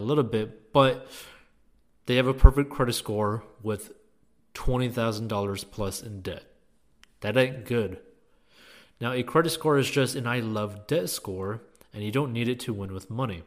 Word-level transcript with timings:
a 0.00 0.04
little 0.04 0.24
bit, 0.24 0.72
but 0.72 1.08
they 2.06 2.16
have 2.16 2.26
a 2.26 2.34
perfect 2.34 2.70
credit 2.70 2.94
score 2.94 3.44
with 3.62 3.92
$20,000 4.54 5.70
plus 5.70 6.02
in 6.02 6.20
debt. 6.20 6.44
That 7.20 7.36
ain't 7.36 7.64
good. 7.64 7.98
Now, 9.00 9.12
a 9.12 9.22
credit 9.22 9.50
score 9.50 9.78
is 9.78 9.90
just 9.90 10.16
an 10.16 10.26
I 10.26 10.40
love 10.40 10.86
debt 10.86 11.10
score, 11.10 11.62
and 11.92 12.02
you 12.02 12.10
don't 12.10 12.32
need 12.32 12.48
it 12.48 12.60
to 12.60 12.72
win 12.72 12.92
with 12.92 13.10
money. 13.10 13.42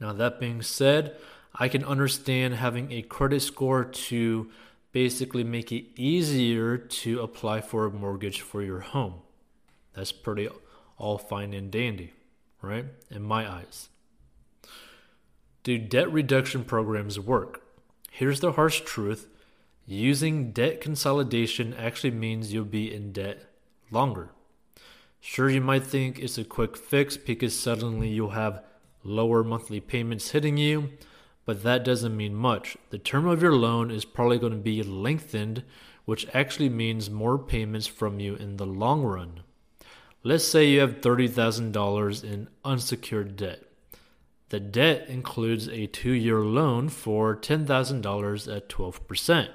Now, 0.00 0.12
that 0.12 0.40
being 0.40 0.62
said, 0.62 1.16
I 1.54 1.68
can 1.68 1.84
understand 1.84 2.54
having 2.54 2.92
a 2.92 3.02
credit 3.02 3.40
score 3.40 3.84
to 3.84 4.50
basically 4.92 5.44
make 5.44 5.72
it 5.72 5.86
easier 5.96 6.76
to 6.76 7.20
apply 7.20 7.60
for 7.60 7.86
a 7.86 7.90
mortgage 7.90 8.40
for 8.40 8.62
your 8.62 8.80
home. 8.80 9.14
That's 9.94 10.12
pretty 10.12 10.48
all 10.98 11.18
fine 11.18 11.54
and 11.54 11.70
dandy, 11.70 12.12
right? 12.60 12.86
In 13.10 13.22
my 13.22 13.50
eyes. 13.50 13.88
Do 15.64 15.78
debt 15.78 16.12
reduction 16.12 16.62
programs 16.62 17.18
work? 17.18 17.62
Here's 18.10 18.40
the 18.40 18.52
harsh 18.52 18.82
truth 18.82 19.28
using 19.86 20.52
debt 20.52 20.82
consolidation 20.82 21.72
actually 21.72 22.10
means 22.10 22.52
you'll 22.52 22.66
be 22.66 22.92
in 22.92 23.12
debt 23.12 23.46
longer. 23.90 24.28
Sure, 25.22 25.48
you 25.48 25.62
might 25.62 25.82
think 25.82 26.18
it's 26.18 26.36
a 26.36 26.44
quick 26.44 26.76
fix 26.76 27.16
because 27.16 27.58
suddenly 27.58 28.10
you'll 28.10 28.30
have 28.30 28.62
lower 29.04 29.42
monthly 29.42 29.80
payments 29.80 30.32
hitting 30.32 30.58
you, 30.58 30.90
but 31.46 31.62
that 31.62 31.82
doesn't 31.82 32.14
mean 32.14 32.34
much. 32.34 32.76
The 32.90 32.98
term 32.98 33.26
of 33.26 33.40
your 33.40 33.54
loan 33.54 33.90
is 33.90 34.04
probably 34.04 34.38
going 34.38 34.52
to 34.52 34.58
be 34.58 34.82
lengthened, 34.82 35.64
which 36.04 36.26
actually 36.34 36.68
means 36.68 37.08
more 37.08 37.38
payments 37.38 37.86
from 37.86 38.20
you 38.20 38.34
in 38.36 38.58
the 38.58 38.66
long 38.66 39.02
run. 39.02 39.40
Let's 40.22 40.44
say 40.46 40.68
you 40.68 40.80
have 40.80 41.00
$30,000 41.00 42.22
in 42.22 42.48
unsecured 42.66 43.36
debt. 43.36 43.62
The 44.54 44.60
debt 44.60 45.08
includes 45.08 45.66
a 45.66 45.88
two 45.88 46.12
year 46.12 46.38
loan 46.38 46.88
for 46.88 47.34
$10,000 47.34 48.56
at 48.56 48.68
12% 48.68 49.48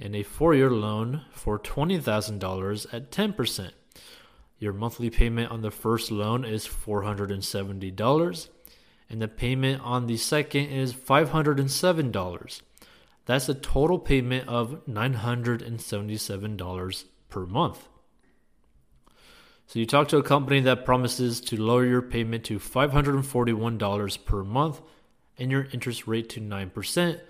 and 0.00 0.16
a 0.16 0.24
four 0.24 0.56
year 0.56 0.72
loan 0.72 1.20
for 1.30 1.56
$20,000 1.56 2.86
at 2.92 3.12
10%. 3.12 3.70
Your 4.58 4.72
monthly 4.72 5.08
payment 5.08 5.52
on 5.52 5.62
the 5.62 5.70
first 5.70 6.10
loan 6.10 6.44
is 6.44 6.66
$470, 6.66 8.48
and 9.08 9.22
the 9.22 9.28
payment 9.28 9.80
on 9.82 10.08
the 10.08 10.16
second 10.16 10.64
is 10.64 10.92
$507. 10.92 12.62
That's 13.26 13.48
a 13.48 13.54
total 13.54 14.00
payment 14.00 14.48
of 14.48 14.84
$977 14.86 17.04
per 17.28 17.46
month. 17.46 17.88
So 19.66 19.78
you 19.78 19.86
talk 19.86 20.08
to 20.08 20.18
a 20.18 20.22
company 20.22 20.60
that 20.60 20.84
promises 20.84 21.40
to 21.42 21.60
lower 21.60 21.84
your 21.84 22.02
payment 22.02 22.44
to 22.44 22.58
$541 22.58 24.24
per 24.24 24.44
month 24.44 24.80
and 25.38 25.50
your 25.50 25.68
interest 25.72 26.06
rate 26.06 26.28
to 26.30 26.40
9% 26.40 27.20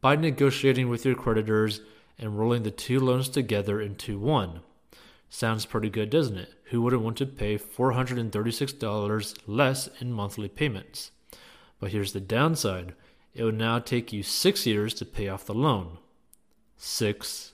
by 0.00 0.16
negotiating 0.16 0.88
with 0.88 1.04
your 1.04 1.14
creditors 1.14 1.80
and 2.18 2.38
rolling 2.38 2.62
the 2.62 2.70
two 2.70 3.00
loans 3.00 3.28
together 3.28 3.80
into 3.80 4.18
one. 4.18 4.60
Sounds 5.28 5.66
pretty 5.66 5.90
good, 5.90 6.10
doesn't 6.10 6.38
it? 6.38 6.54
Who 6.66 6.80
wouldn't 6.82 7.02
want 7.02 7.16
to 7.18 7.26
pay 7.26 7.58
$436 7.58 9.38
less 9.46 9.88
in 10.00 10.12
monthly 10.12 10.48
payments? 10.48 11.10
But 11.80 11.92
here's 11.92 12.12
the 12.12 12.20
downside 12.20 12.94
it 13.34 13.42
would 13.42 13.58
now 13.58 13.80
take 13.80 14.12
you 14.12 14.22
six 14.22 14.64
years 14.64 14.94
to 14.94 15.04
pay 15.04 15.28
off 15.28 15.44
the 15.44 15.54
loan. 15.54 15.98
Six 16.76 17.52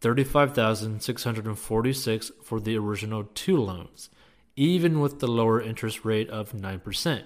35,646 0.02 2.32
for 2.44 2.60
the 2.60 2.78
original 2.78 3.30
two 3.36 3.56
loans, 3.56 4.10
even 4.56 5.00
with 5.00 5.20
the 5.20 5.28
lower 5.28 5.62
interest 5.62 6.04
rate 6.04 6.28
of 6.30 6.54
9%. 6.54 7.24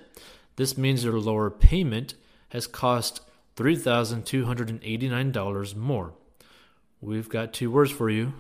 This 0.58 0.78
means 0.78 1.06
your 1.06 1.20
lower 1.20 1.50
payment 1.50 2.14
has 2.50 2.68
cost 2.68 3.22
$3,289 3.56 5.76
more. 5.76 6.14
We've 7.00 7.30
got 7.30 7.54
two 7.54 7.72
words 7.72 7.92
for 7.92 8.10
you 8.10 8.34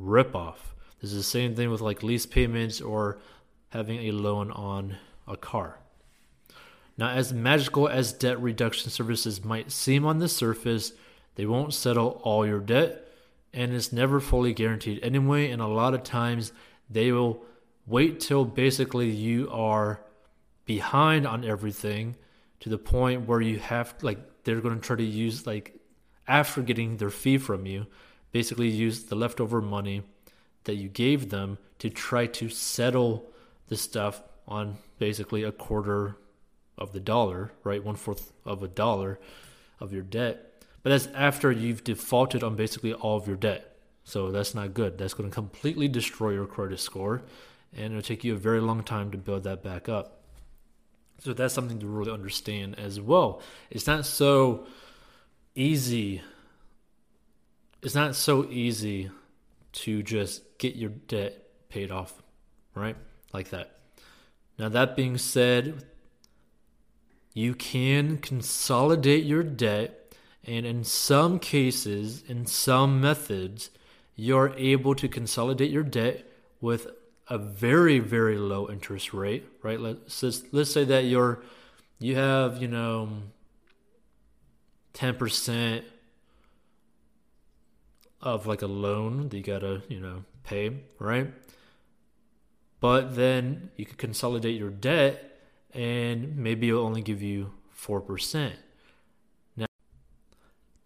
ripoff. 0.00 0.56
This 1.00 1.12
is 1.12 1.16
the 1.16 1.22
same 1.22 1.54
thing 1.54 1.70
with 1.70 1.80
like 1.80 2.02
lease 2.02 2.26
payments 2.26 2.80
or 2.80 3.18
having 3.70 4.00
a 4.00 4.12
loan 4.12 4.50
on 4.50 4.96
a 5.26 5.36
car. 5.36 5.78
Now, 6.96 7.10
as 7.10 7.32
magical 7.32 7.88
as 7.88 8.12
debt 8.12 8.40
reduction 8.40 8.90
services 8.90 9.44
might 9.44 9.72
seem 9.72 10.06
on 10.06 10.18
the 10.18 10.28
surface, 10.28 10.92
they 11.34 11.44
won't 11.44 11.74
settle 11.74 12.20
all 12.22 12.46
your 12.46 12.60
debt, 12.60 13.08
and 13.52 13.72
it's 13.72 13.92
never 13.92 14.20
fully 14.20 14.52
guaranteed 14.52 15.02
anyway. 15.02 15.50
And 15.50 15.60
a 15.60 15.66
lot 15.66 15.94
of 15.94 16.04
times, 16.04 16.52
they 16.88 17.10
will 17.10 17.44
wait 17.86 18.20
till 18.20 18.44
basically 18.44 19.10
you 19.10 19.50
are 19.50 20.00
behind 20.64 21.26
on 21.26 21.44
everything 21.44 22.16
to 22.60 22.68
the 22.68 22.78
point 22.78 23.26
where 23.26 23.40
you 23.40 23.58
have 23.58 23.94
like 24.02 24.18
they're 24.44 24.60
going 24.60 24.76
to 24.76 24.80
try 24.80 24.96
to 24.96 25.04
use 25.04 25.46
like 25.46 25.78
after 26.26 26.62
getting 26.62 26.96
their 26.96 27.10
fee 27.10 27.36
from 27.36 27.66
you 27.66 27.86
basically 28.34 28.68
use 28.68 29.04
the 29.04 29.14
leftover 29.14 29.62
money 29.62 30.02
that 30.64 30.74
you 30.74 30.88
gave 30.88 31.30
them 31.30 31.56
to 31.78 31.88
try 31.88 32.26
to 32.26 32.48
settle 32.48 33.30
the 33.68 33.76
stuff 33.76 34.24
on 34.48 34.76
basically 34.98 35.44
a 35.44 35.52
quarter 35.52 36.16
of 36.76 36.92
the 36.92 36.98
dollar, 36.98 37.52
right? 37.62 37.84
One 37.84 37.94
fourth 37.94 38.32
of 38.44 38.60
a 38.64 38.66
dollar 38.66 39.20
of 39.78 39.92
your 39.92 40.02
debt. 40.02 40.64
But 40.82 40.90
that's 40.90 41.06
after 41.14 41.52
you've 41.52 41.84
defaulted 41.84 42.42
on 42.42 42.56
basically 42.56 42.92
all 42.92 43.16
of 43.16 43.28
your 43.28 43.36
debt. 43.36 43.76
So 44.02 44.32
that's 44.32 44.52
not 44.52 44.74
good. 44.74 44.98
That's 44.98 45.14
going 45.14 45.30
to 45.30 45.34
completely 45.34 45.86
destroy 45.86 46.30
your 46.30 46.46
credit 46.46 46.80
score 46.80 47.22
and 47.72 47.92
it'll 47.92 48.02
take 48.02 48.24
you 48.24 48.34
a 48.34 48.36
very 48.36 48.60
long 48.60 48.82
time 48.82 49.12
to 49.12 49.16
build 49.16 49.44
that 49.44 49.62
back 49.62 49.88
up. 49.88 50.22
So 51.20 51.34
that's 51.34 51.54
something 51.54 51.78
to 51.78 51.86
really 51.86 52.10
understand 52.10 52.80
as 52.80 53.00
well. 53.00 53.42
It's 53.70 53.86
not 53.86 54.06
so 54.06 54.66
easy 55.54 56.20
it's 57.84 57.94
not 57.94 58.14
so 58.14 58.46
easy 58.50 59.10
to 59.72 60.02
just 60.02 60.58
get 60.58 60.74
your 60.74 60.90
debt 60.90 61.44
paid 61.68 61.90
off, 61.90 62.22
right? 62.74 62.96
Like 63.32 63.50
that. 63.50 63.78
Now, 64.58 64.68
that 64.70 64.96
being 64.96 65.18
said, 65.18 65.84
you 67.34 67.54
can 67.54 68.18
consolidate 68.18 69.24
your 69.24 69.42
debt, 69.42 70.14
and 70.44 70.64
in 70.64 70.84
some 70.84 71.38
cases, 71.38 72.22
in 72.26 72.46
some 72.46 73.00
methods, 73.00 73.70
you're 74.14 74.54
able 74.56 74.94
to 74.94 75.08
consolidate 75.08 75.70
your 75.70 75.82
debt 75.82 76.24
with 76.60 76.86
a 77.28 77.36
very, 77.36 77.98
very 77.98 78.38
low 78.38 78.70
interest 78.70 79.12
rate, 79.12 79.44
right? 79.62 79.80
Let's 79.80 80.44
let's 80.52 80.70
say 80.70 80.84
that 80.84 81.04
you're 81.04 81.42
you 81.98 82.16
have 82.16 82.62
you 82.62 82.68
know 82.68 83.08
ten 84.92 85.16
percent 85.16 85.84
of 88.24 88.46
like 88.46 88.62
a 88.62 88.66
loan 88.66 89.28
that 89.28 89.36
you 89.36 89.42
gotta, 89.42 89.82
you 89.88 90.00
know, 90.00 90.24
pay, 90.42 90.72
right? 90.98 91.30
But 92.80 93.14
then 93.14 93.70
you 93.76 93.86
could 93.86 93.98
consolidate 93.98 94.58
your 94.58 94.70
debt 94.70 95.40
and 95.72 96.36
maybe 96.36 96.68
it'll 96.68 96.84
only 96.84 97.02
give 97.02 97.22
you 97.22 97.52
4%. 97.78 98.52
Now, 99.56 99.66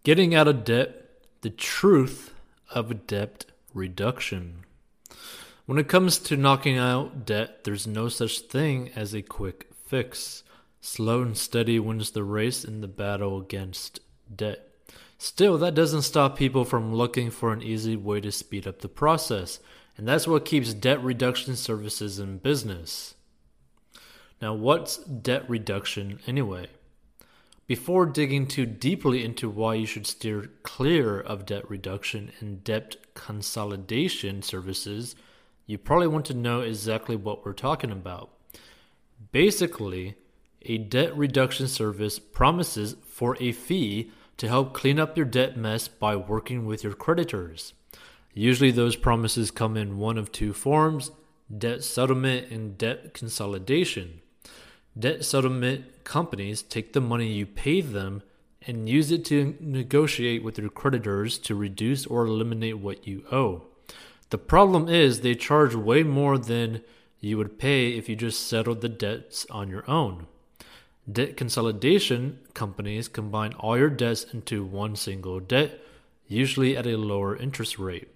getting 0.02 0.34
out 0.34 0.48
of 0.48 0.64
debt, 0.64 1.04
the 1.42 1.50
truth 1.50 2.34
of 2.70 3.06
debt 3.06 3.46
reduction. 3.72 4.64
When 5.66 5.78
it 5.78 5.88
comes 5.88 6.18
to 6.18 6.36
knocking 6.36 6.78
out 6.78 7.26
debt, 7.26 7.64
there's 7.64 7.86
no 7.86 8.08
such 8.08 8.40
thing 8.40 8.90
as 8.96 9.14
a 9.14 9.22
quick 9.22 9.70
fix. 9.86 10.42
Slow 10.80 11.22
and 11.22 11.36
steady 11.36 11.78
wins 11.78 12.10
the 12.10 12.24
race 12.24 12.64
in 12.64 12.80
the 12.80 12.88
battle 12.88 13.38
against 13.38 14.00
debt. 14.34 14.67
Still, 15.18 15.58
that 15.58 15.74
doesn't 15.74 16.02
stop 16.02 16.38
people 16.38 16.64
from 16.64 16.94
looking 16.94 17.30
for 17.30 17.52
an 17.52 17.60
easy 17.60 17.96
way 17.96 18.20
to 18.20 18.30
speed 18.30 18.68
up 18.68 18.78
the 18.78 18.88
process, 18.88 19.58
and 19.96 20.06
that's 20.06 20.28
what 20.28 20.44
keeps 20.44 20.72
debt 20.72 21.02
reduction 21.02 21.56
services 21.56 22.20
in 22.20 22.38
business. 22.38 23.14
Now, 24.40 24.54
what's 24.54 24.98
debt 24.98 25.48
reduction 25.50 26.20
anyway? 26.28 26.68
Before 27.66 28.06
digging 28.06 28.46
too 28.46 28.64
deeply 28.64 29.24
into 29.24 29.50
why 29.50 29.74
you 29.74 29.86
should 29.86 30.06
steer 30.06 30.50
clear 30.62 31.20
of 31.20 31.44
debt 31.44 31.68
reduction 31.68 32.30
and 32.38 32.62
debt 32.62 32.96
consolidation 33.14 34.40
services, 34.42 35.16
you 35.66 35.78
probably 35.78 36.06
want 36.06 36.26
to 36.26 36.34
know 36.34 36.60
exactly 36.60 37.16
what 37.16 37.44
we're 37.44 37.52
talking 37.52 37.90
about. 37.90 38.30
Basically, 39.32 40.14
a 40.62 40.78
debt 40.78 41.14
reduction 41.16 41.66
service 41.66 42.20
promises 42.20 42.94
for 43.06 43.36
a 43.40 43.50
fee 43.50 44.12
to 44.38 44.48
help 44.48 44.72
clean 44.72 44.98
up 44.98 45.16
your 45.16 45.26
debt 45.26 45.56
mess 45.56 45.86
by 45.86 46.16
working 46.16 46.64
with 46.64 46.82
your 46.82 46.94
creditors. 46.94 47.74
Usually, 48.32 48.70
those 48.70 48.96
promises 48.96 49.50
come 49.50 49.76
in 49.76 49.98
one 49.98 50.16
of 50.16 50.32
two 50.32 50.52
forms 50.52 51.10
debt 51.56 51.82
settlement 51.82 52.50
and 52.50 52.76
debt 52.76 53.14
consolidation. 53.14 54.20
Debt 54.98 55.24
settlement 55.24 56.04
companies 56.04 56.62
take 56.62 56.92
the 56.92 57.00
money 57.00 57.32
you 57.32 57.46
pay 57.46 57.80
them 57.80 58.22
and 58.66 58.88
use 58.88 59.10
it 59.10 59.24
to 59.24 59.56
negotiate 59.60 60.42
with 60.42 60.58
your 60.58 60.68
creditors 60.68 61.38
to 61.38 61.54
reduce 61.54 62.04
or 62.06 62.26
eliminate 62.26 62.78
what 62.78 63.06
you 63.06 63.24
owe. 63.32 63.62
The 64.30 64.38
problem 64.38 64.88
is 64.88 65.20
they 65.20 65.34
charge 65.34 65.74
way 65.74 66.02
more 66.02 66.36
than 66.36 66.82
you 67.20 67.38
would 67.38 67.58
pay 67.58 67.92
if 67.96 68.08
you 68.08 68.16
just 68.16 68.46
settled 68.46 68.82
the 68.82 68.88
debts 68.88 69.46
on 69.50 69.68
your 69.70 69.88
own. 69.90 70.26
Debt 71.10 71.36
consolidation 71.36 72.38
companies 72.52 73.08
combine 73.08 73.54
all 73.54 73.78
your 73.78 73.88
debts 73.88 74.24
into 74.24 74.64
one 74.64 74.94
single 74.94 75.40
debt, 75.40 75.80
usually 76.26 76.76
at 76.76 76.86
a 76.86 76.98
lower 76.98 77.34
interest 77.34 77.78
rate. 77.78 78.08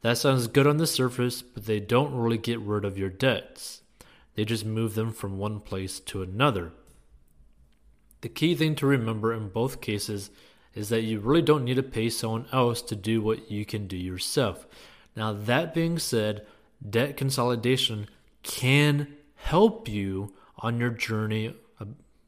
That 0.00 0.16
sounds 0.16 0.46
good 0.46 0.66
on 0.66 0.78
the 0.78 0.86
surface, 0.86 1.42
but 1.42 1.66
they 1.66 1.78
don't 1.78 2.14
really 2.14 2.38
get 2.38 2.58
rid 2.60 2.84
of 2.84 2.96
your 2.96 3.10
debts. 3.10 3.82
They 4.34 4.44
just 4.46 4.64
move 4.64 4.94
them 4.94 5.12
from 5.12 5.38
one 5.38 5.60
place 5.60 6.00
to 6.00 6.22
another. 6.22 6.72
The 8.22 8.28
key 8.28 8.54
thing 8.54 8.76
to 8.76 8.86
remember 8.86 9.34
in 9.34 9.48
both 9.48 9.80
cases 9.80 10.30
is 10.74 10.88
that 10.88 11.02
you 11.02 11.20
really 11.20 11.42
don't 11.42 11.64
need 11.64 11.74
to 11.74 11.82
pay 11.82 12.08
someone 12.08 12.46
else 12.50 12.80
to 12.82 12.96
do 12.96 13.20
what 13.20 13.50
you 13.50 13.66
can 13.66 13.86
do 13.86 13.96
yourself. 13.96 14.66
Now, 15.14 15.34
that 15.34 15.74
being 15.74 15.98
said, 15.98 16.46
debt 16.88 17.18
consolidation 17.18 18.08
can 18.42 19.14
help 19.34 19.86
you 19.86 20.32
on 20.56 20.80
your 20.80 20.90
journey 20.90 21.54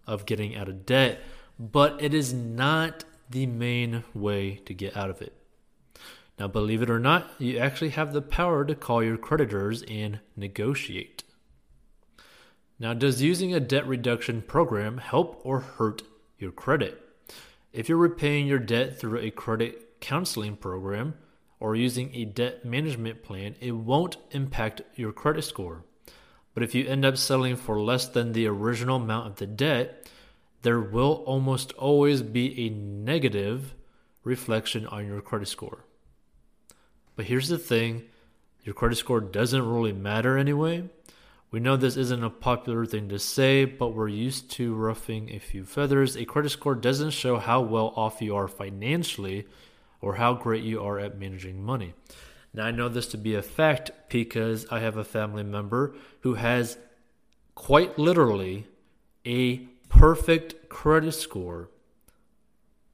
of, 0.06 0.26
getting 0.26 0.56
out 0.56 0.68
of 0.68 0.86
debt, 0.86 1.20
but 1.58 2.02
it 2.02 2.14
is 2.14 2.32
not 2.32 3.04
the 3.30 3.46
main 3.46 4.04
way 4.14 4.56
to 4.66 4.74
get 4.74 4.96
out 4.96 5.10
of 5.10 5.22
it. 5.22 5.34
Now, 6.38 6.48
believe 6.48 6.82
it 6.82 6.90
or 6.90 6.98
not, 6.98 7.30
you 7.38 7.58
actually 7.58 7.90
have 7.90 8.12
the 8.12 8.22
power 8.22 8.64
to 8.64 8.74
call 8.74 9.02
your 9.02 9.16
creditors 9.16 9.82
and 9.84 10.20
negotiate. 10.36 11.22
Now, 12.78 12.92
does 12.92 13.22
using 13.22 13.54
a 13.54 13.60
debt 13.60 13.86
reduction 13.86 14.42
program 14.42 14.98
help 14.98 15.40
or 15.44 15.60
hurt 15.60 16.02
your 16.38 16.50
credit? 16.50 17.00
If 17.72 17.88
you're 17.88 17.98
repaying 17.98 18.48
your 18.48 18.58
debt 18.58 18.98
through 18.98 19.20
a 19.20 19.30
credit 19.30 20.00
counseling 20.00 20.56
program 20.56 21.14
or 21.60 21.76
using 21.76 22.14
a 22.14 22.24
debt 22.24 22.64
management 22.64 23.22
plan, 23.22 23.54
it 23.60 23.72
won't 23.72 24.16
impact 24.32 24.82
your 24.96 25.12
credit 25.12 25.42
score. 25.42 25.84
But 26.54 26.62
if 26.62 26.74
you 26.74 26.86
end 26.86 27.04
up 27.04 27.16
selling 27.16 27.56
for 27.56 27.80
less 27.80 28.06
than 28.06 28.32
the 28.32 28.46
original 28.46 28.96
amount 28.96 29.26
of 29.26 29.36
the 29.36 29.46
debt, 29.46 30.08
there 30.62 30.80
will 30.80 31.24
almost 31.26 31.72
always 31.72 32.22
be 32.22 32.66
a 32.66 32.70
negative 32.70 33.74
reflection 34.22 34.86
on 34.86 35.06
your 35.06 35.20
credit 35.20 35.48
score. 35.48 35.84
But 37.16 37.26
here's 37.26 37.48
the 37.48 37.58
thing 37.58 38.04
your 38.62 38.74
credit 38.74 38.96
score 38.96 39.20
doesn't 39.20 39.68
really 39.68 39.92
matter 39.92 40.38
anyway 40.38 40.88
we 41.54 41.60
know 41.60 41.76
this 41.76 41.96
isn't 41.96 42.24
a 42.24 42.30
popular 42.30 42.84
thing 42.84 43.10
to 43.10 43.18
say, 43.20 43.64
but 43.64 43.94
we're 43.94 44.08
used 44.08 44.50
to 44.54 44.74
roughing 44.74 45.30
a 45.30 45.38
few 45.38 45.64
feathers. 45.64 46.16
A 46.16 46.24
credit 46.24 46.50
score 46.50 46.74
doesn't 46.74 47.10
show 47.10 47.38
how 47.38 47.60
well 47.60 47.92
off 47.94 48.20
you 48.20 48.34
are 48.34 48.48
financially 48.48 49.46
or 50.00 50.16
how 50.16 50.34
great 50.34 50.64
you 50.64 50.82
are 50.82 50.98
at 50.98 51.16
managing 51.16 51.62
money. 51.62 51.94
Now, 52.54 52.66
I 52.66 52.70
know 52.70 52.88
this 52.88 53.08
to 53.08 53.18
be 53.18 53.34
a 53.34 53.42
fact 53.42 53.90
because 54.08 54.64
I 54.70 54.78
have 54.78 54.96
a 54.96 55.04
family 55.04 55.42
member 55.42 55.94
who 56.20 56.34
has 56.34 56.78
quite 57.56 57.98
literally 57.98 58.68
a 59.26 59.56
perfect 59.88 60.68
credit 60.68 61.12
score, 61.12 61.68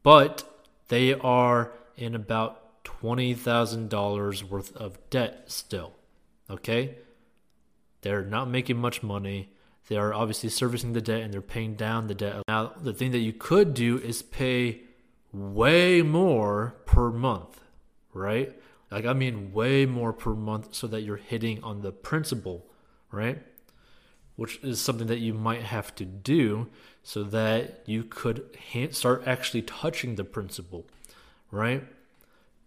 but 0.02 0.44
they 0.88 1.12
are 1.12 1.72
in 1.96 2.14
about 2.14 2.84
$20,000 2.84 4.42
worth 4.44 4.74
of 4.76 4.98
debt 5.10 5.44
still. 5.50 5.92
Okay? 6.48 6.96
They're 8.00 8.24
not 8.24 8.48
making 8.48 8.78
much 8.78 9.02
money. 9.02 9.52
They 9.88 9.96
are 9.96 10.14
obviously 10.14 10.48
servicing 10.48 10.94
the 10.94 11.02
debt 11.02 11.20
and 11.20 11.34
they're 11.34 11.42
paying 11.42 11.74
down 11.74 12.06
the 12.06 12.14
debt. 12.14 12.42
Now, 12.48 12.72
the 12.80 12.94
thing 12.94 13.10
that 13.10 13.18
you 13.18 13.34
could 13.34 13.74
do 13.74 13.98
is 13.98 14.22
pay 14.22 14.82
way 15.32 16.00
more 16.00 16.76
per 16.86 17.10
month, 17.10 17.60
right? 18.14 18.58
Like, 18.90 19.06
I 19.06 19.12
mean, 19.12 19.52
way 19.52 19.86
more 19.86 20.12
per 20.12 20.34
month 20.34 20.74
so 20.74 20.86
that 20.88 21.02
you're 21.02 21.16
hitting 21.16 21.62
on 21.62 21.82
the 21.82 21.92
principal, 21.92 22.66
right? 23.12 23.40
Which 24.36 24.58
is 24.62 24.80
something 24.80 25.06
that 25.06 25.20
you 25.20 25.32
might 25.32 25.62
have 25.62 25.94
to 25.96 26.04
do 26.04 26.68
so 27.02 27.22
that 27.24 27.82
you 27.86 28.04
could 28.04 28.56
start 28.90 29.22
actually 29.26 29.62
touching 29.62 30.16
the 30.16 30.24
principal, 30.24 30.86
right? 31.50 31.84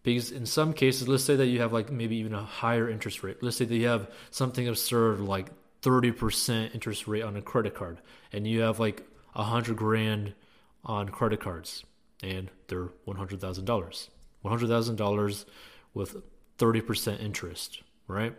Because 0.04 0.31
in 0.31 0.46
some 0.46 0.74
cases, 0.74 1.08
let's 1.08 1.24
say 1.24 1.36
that 1.36 1.48
you 1.48 1.60
have 1.62 1.74
like 1.74 1.92
maybe 1.92 2.18
even 2.18 2.34
a 2.34 2.44
higher 2.44 2.90
interest 2.90 3.24
rate. 3.24 3.42
Let's 3.42 3.58
say 3.58 3.66
that 3.66 3.75
you 3.75 3.88
have 3.88 4.10
something 4.31 4.68
absurd 4.68 5.20
like 5.22 5.48
30% 5.81 6.74
interest 6.74 7.08
rate 7.08 7.24
on 7.24 7.36
a 7.36 7.42
credit 7.42 7.75
card 7.75 8.00
and 8.31 8.48
you 8.48 8.62
have 8.62 8.80
like 8.80 9.06
a 9.36 9.44
hundred 9.44 9.78
grand 9.78 10.34
on 10.86 11.10
credit 11.10 11.40
cards 11.40 11.84
and 12.22 12.50
they're 12.68 12.90
$100,000. 13.08 14.10
$100,000 14.46 15.46
with 15.94 16.18
30% 16.57 17.22
interest, 17.22 17.81
right? 18.07 18.36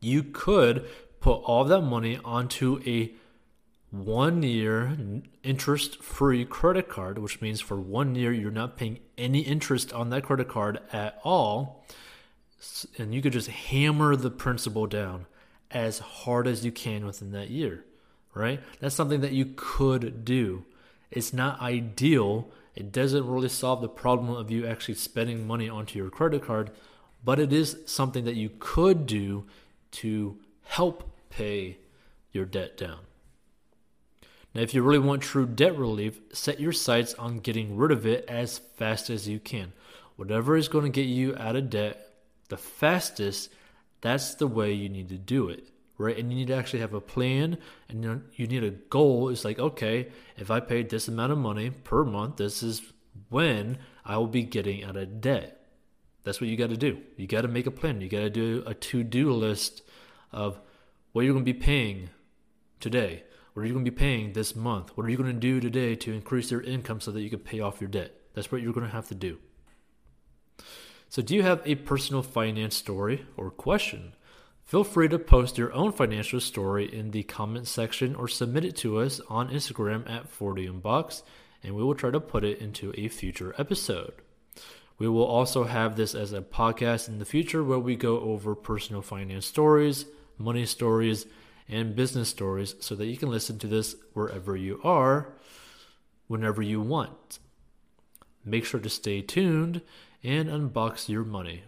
You 0.00 0.22
could 0.22 0.86
put 1.20 1.42
all 1.44 1.64
that 1.64 1.82
money 1.82 2.18
onto 2.24 2.80
a 2.86 3.12
one 3.90 4.42
year 4.42 4.96
interest 5.42 6.02
free 6.02 6.44
credit 6.44 6.88
card, 6.88 7.18
which 7.18 7.40
means 7.40 7.60
for 7.60 7.78
one 7.78 8.14
year 8.14 8.32
you're 8.32 8.50
not 8.50 8.76
paying 8.76 8.98
any 9.18 9.40
interest 9.40 9.92
on 9.92 10.10
that 10.10 10.24
credit 10.24 10.48
card 10.48 10.80
at 10.92 11.18
all. 11.22 11.84
And 12.98 13.14
you 13.14 13.20
could 13.20 13.32
just 13.32 13.48
hammer 13.48 14.16
the 14.16 14.30
principal 14.30 14.86
down 14.86 15.26
as 15.70 15.98
hard 15.98 16.46
as 16.46 16.64
you 16.64 16.72
can 16.72 17.04
within 17.04 17.32
that 17.32 17.50
year, 17.50 17.84
right? 18.34 18.60
That's 18.80 18.94
something 18.94 19.20
that 19.20 19.32
you 19.32 19.52
could 19.56 20.24
do. 20.24 20.64
It's 21.10 21.32
not 21.32 21.60
ideal. 21.60 22.50
It 22.74 22.92
doesn't 22.92 23.28
really 23.28 23.48
solve 23.48 23.82
the 23.82 23.88
problem 23.88 24.30
of 24.30 24.50
you 24.50 24.66
actually 24.66 24.94
spending 24.94 25.46
money 25.46 25.68
onto 25.68 25.98
your 25.98 26.10
credit 26.10 26.42
card, 26.42 26.70
but 27.24 27.38
it 27.38 27.52
is 27.52 27.78
something 27.86 28.24
that 28.24 28.36
you 28.36 28.50
could 28.58 29.06
do 29.06 29.44
to 29.92 30.38
help 30.64 31.10
pay 31.30 31.78
your 32.32 32.44
debt 32.44 32.76
down. 32.76 33.00
Now, 34.54 34.62
if 34.62 34.74
you 34.74 34.82
really 34.82 34.98
want 34.98 35.22
true 35.22 35.46
debt 35.46 35.76
relief, 35.76 36.20
set 36.32 36.60
your 36.60 36.72
sights 36.72 37.14
on 37.14 37.38
getting 37.38 37.76
rid 37.76 37.90
of 37.90 38.06
it 38.06 38.24
as 38.28 38.58
fast 38.76 39.08
as 39.08 39.28
you 39.28 39.38
can. 39.38 39.72
Whatever 40.16 40.56
is 40.56 40.68
going 40.68 40.84
to 40.84 40.90
get 40.90 41.08
you 41.08 41.34
out 41.36 41.56
of 41.56 41.70
debt 41.70 42.08
the 42.48 42.58
fastest, 42.58 43.50
that's 44.02 44.34
the 44.34 44.46
way 44.46 44.74
you 44.74 44.90
need 44.90 45.08
to 45.08 45.16
do 45.16 45.48
it, 45.48 45.71
right? 46.02 46.18
And 46.18 46.30
you 46.30 46.38
need 46.38 46.48
to 46.48 46.56
actually 46.56 46.80
have 46.80 46.94
a 46.94 47.00
plan 47.00 47.58
and 47.88 48.22
you 48.34 48.46
need 48.46 48.64
a 48.64 48.70
goal. 48.70 49.28
It's 49.28 49.44
like, 49.44 49.58
okay, 49.58 50.08
if 50.36 50.50
I 50.50 50.60
paid 50.60 50.90
this 50.90 51.08
amount 51.08 51.32
of 51.32 51.38
money 51.38 51.70
per 51.70 52.04
month, 52.04 52.36
this 52.36 52.62
is 52.62 52.82
when 53.28 53.78
I 54.04 54.16
will 54.16 54.26
be 54.26 54.42
getting 54.42 54.84
out 54.84 54.96
of 54.96 55.20
debt. 55.20 55.66
That's 56.24 56.40
what 56.40 56.50
you 56.50 56.56
got 56.56 56.70
to 56.70 56.76
do. 56.76 57.00
You 57.16 57.26
got 57.26 57.42
to 57.42 57.48
make 57.48 57.66
a 57.66 57.70
plan. 57.70 58.00
You 58.00 58.08
got 58.08 58.20
to 58.20 58.30
do 58.30 58.62
a 58.66 58.74
to 58.74 59.02
do 59.02 59.32
list 59.32 59.82
of 60.30 60.60
what 61.12 61.24
you're 61.24 61.34
going 61.34 61.44
to 61.44 61.52
be 61.52 61.58
paying 61.58 62.10
today 62.80 63.24
what 63.52 63.62
are 63.62 63.66
you 63.66 63.74
going 63.74 63.84
to 63.84 63.90
be 63.90 63.96
paying 63.96 64.32
this 64.32 64.56
month? 64.56 64.96
What 64.96 65.04
are 65.04 65.10
you 65.10 65.18
going 65.18 65.32
to 65.32 65.38
do 65.38 65.60
today 65.60 65.94
to 65.96 66.12
increase 66.12 66.50
your 66.50 66.62
income 66.62 67.00
so 67.00 67.10
that 67.10 67.20
you 67.20 67.28
can 67.28 67.40
pay 67.40 67.60
off 67.60 67.80
your 67.80 67.90
debt? 67.90 68.12
That's 68.34 68.50
what 68.50 68.62
you're 68.62 68.72
going 68.72 68.86
to 68.86 68.92
have 68.92 69.08
to 69.08 69.14
do. 69.14 69.38
So, 71.10 71.20
do 71.20 71.34
you 71.34 71.42
have 71.42 71.60
a 71.66 71.74
personal 71.74 72.22
finance 72.22 72.74
story 72.74 73.26
or 73.36 73.50
question? 73.50 74.14
Feel 74.64 74.84
free 74.84 75.08
to 75.08 75.18
post 75.18 75.58
your 75.58 75.72
own 75.72 75.92
financial 75.92 76.40
story 76.40 76.92
in 76.92 77.10
the 77.10 77.22
comment 77.24 77.68
section 77.68 78.14
or 78.14 78.26
submit 78.26 78.64
it 78.64 78.76
to 78.76 78.98
us 78.98 79.20
on 79.28 79.50
Instagram 79.50 80.08
at 80.08 80.32
40inbox, 80.32 81.22
and 81.62 81.74
we 81.74 81.82
will 81.82 81.94
try 81.94 82.10
to 82.10 82.20
put 82.20 82.44
it 82.44 82.58
into 82.58 82.94
a 82.96 83.08
future 83.08 83.54
episode. 83.58 84.14
We 84.98 85.08
will 85.08 85.24
also 85.24 85.64
have 85.64 85.96
this 85.96 86.14
as 86.14 86.32
a 86.32 86.40
podcast 86.40 87.08
in 87.08 87.18
the 87.18 87.24
future 87.24 87.62
where 87.62 87.78
we 87.78 87.96
go 87.96 88.20
over 88.20 88.54
personal 88.54 89.02
finance 89.02 89.46
stories, 89.46 90.06
money 90.38 90.64
stories, 90.64 91.26
and 91.68 91.96
business 91.96 92.28
stories 92.28 92.74
so 92.80 92.94
that 92.94 93.06
you 93.06 93.16
can 93.16 93.30
listen 93.30 93.58
to 93.58 93.66
this 93.66 93.96
wherever 94.12 94.56
you 94.56 94.80
are, 94.84 95.34
whenever 96.28 96.62
you 96.62 96.80
want. 96.80 97.38
Make 98.44 98.64
sure 98.64 98.80
to 98.80 98.90
stay 98.90 99.22
tuned 99.22 99.82
and 100.22 100.48
unbox 100.48 101.08
your 101.08 101.24
money. 101.24 101.64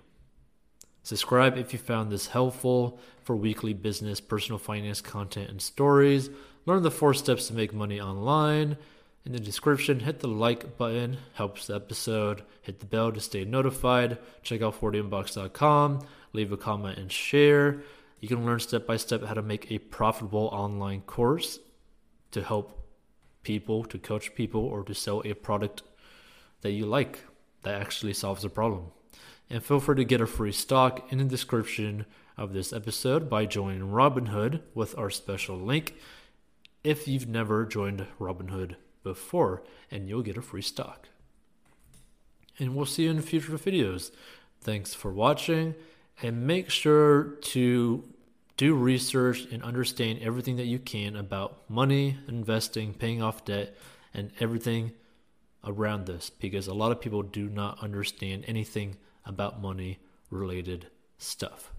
Subscribe 1.05 1.59
if 1.59 1.75
you 1.75 1.79
found 1.79 2.11
this 2.11 2.29
helpful 2.29 2.99
for 3.23 3.37
weekly 3.37 3.75
business, 3.75 4.23
personal 4.23 4.59
finance 4.59 5.03
content, 5.03 5.51
and 5.51 5.61
stories. 5.61 6.31
Learn 6.65 6.83
the 6.83 6.91
four 6.91 7.13
steps 7.13 7.47
to 7.49 7.55
make 7.55 7.75
money 7.75 8.01
online. 8.01 8.79
In 9.27 9.33
the 9.33 9.39
description, 9.39 10.01
hit 10.01 10.21
the 10.21 10.29
like 10.29 10.79
button, 10.79 11.19
helps 11.35 11.67
the 11.67 11.75
episode. 11.75 12.43
Hit 12.63 12.81
the 12.81 12.87
bell 12.87 13.13
to 13.13 13.21
stay 13.21 13.45
notified. 13.45 14.17
Check 14.43 14.63
out 14.63 14.81
40inbox.com. 14.81 16.07
Leave 16.33 16.53
a 16.53 16.57
comment 16.57 16.99
and 16.99 17.13
share. 17.13 17.83
You 18.21 18.29
can 18.29 18.47
learn 18.47 18.61
step 18.61 18.87
by 18.87 18.97
step 18.97 19.23
how 19.25 19.35
to 19.35 19.43
make 19.43 19.71
a 19.71 19.79
profitable 19.79 20.49
online 20.53 21.03
course 21.03 21.59
to 22.31 22.43
help 22.43 22.81
people, 23.43 23.85
to 23.85 23.99
coach 23.99 24.35
people, 24.35 24.65
or 24.65 24.83
to 24.85 24.95
sell 24.95 25.21
a 25.27 25.35
product 25.35 25.83
that 26.63 26.73
you 26.73 26.87
like 26.87 27.27
that 27.63 27.79
actually 27.79 28.15
solves 28.15 28.43
a 28.43 28.49
problem. 28.49 28.91
And 29.51 29.63
feel 29.63 29.81
free 29.81 29.97
to 29.97 30.05
get 30.05 30.21
a 30.21 30.27
free 30.27 30.53
stock 30.53 31.13
in 31.13 31.19
the 31.19 31.25
description 31.25 32.07
of 32.37 32.53
this 32.53 32.73
episode 32.73 33.29
by 33.31 33.47
joining 33.47 33.83
Robinhood 33.83 34.63
with 34.75 34.99
our 34.99 35.11
special 35.11 35.57
link. 35.57 35.95
if 36.85 37.09
you've 37.09 37.27
never 37.27 37.65
joined 37.65 38.07
Robinhood 38.21 38.77
before, 39.03 39.63
and 39.91 40.09
you'll 40.09 40.23
get 40.23 40.37
a 40.37 40.43
free 40.43 40.63
stock. 40.63 41.09
And 42.59 42.77
we'll 42.77 42.87
see 42.87 43.05
you 43.05 43.11
in 43.11 43.23
future 43.23 43.53
videos. 43.53 44.11
Thanks 44.61 44.95
for 44.95 45.11
watching, 45.13 45.75
and 46.23 46.47
make 46.47 46.71
sure 46.71 47.25
to 47.25 48.05
do 48.57 48.75
research 48.75 49.47
and 49.51 49.63
understand 49.65 50.21
everything 50.23 50.57
that 50.57 50.67
you 50.67 50.79
can 50.79 51.17
about 51.17 51.69
money, 51.69 52.19
investing, 52.29 52.95
paying 52.95 53.21
off 53.21 53.45
debt, 53.45 53.75
and 54.13 54.31
everything 54.39 54.93
around 55.67 56.07
this 56.07 56.31
because 56.31 56.69
a 56.69 56.75
lot 56.75 56.93
of 56.93 57.01
people 57.01 57.23
do 57.23 57.49
not 57.49 57.83
understand 57.83 58.45
anything 58.47 58.97
about 59.27 59.61
money 59.61 59.99
related 60.31 60.89
stuff. 61.19 61.74